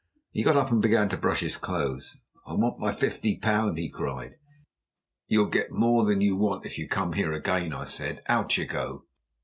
[0.31, 2.17] He got up and began to brush his clothes.
[2.47, 4.39] "I want my fifty pound," he cried.
[5.27, 8.23] "You'll get more than you want if you come here again," I said.
[8.27, 9.05] "Out you go!"